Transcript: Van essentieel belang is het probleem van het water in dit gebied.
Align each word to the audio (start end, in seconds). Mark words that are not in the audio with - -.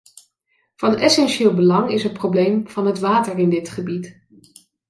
Van 0.75 0.95
essentieel 0.95 1.53
belang 1.53 1.91
is 1.91 2.03
het 2.03 2.13
probleem 2.13 2.67
van 2.69 2.85
het 2.85 2.99
water 2.99 3.37
in 3.37 3.49
dit 3.49 3.69
gebied. 3.69 4.21